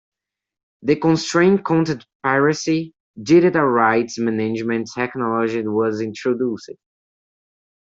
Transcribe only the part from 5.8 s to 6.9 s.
introduced.